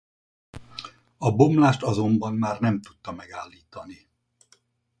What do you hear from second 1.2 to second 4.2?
bomlást azonban már nem tudta megállítani.